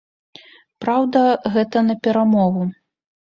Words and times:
Праўда, 0.85 1.21
гэта 1.57 1.83
на 1.89 1.97
перамогу. 2.07 2.63